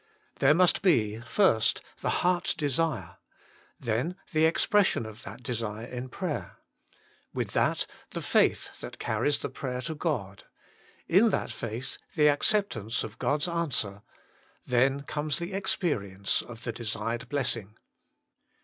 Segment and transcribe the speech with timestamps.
[0.39, 3.17] There must be, first, the heart s desire;
[3.79, 6.57] then the expression of that desire in prayer;
[7.35, 10.45] with that, the faith that carries the prayer to God;
[11.07, 14.01] in that faith, the acceptance of God s answer;
[14.65, 17.77] then comes the experience of the desired blessing.